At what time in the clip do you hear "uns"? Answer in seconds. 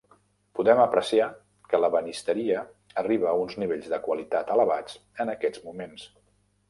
3.45-3.55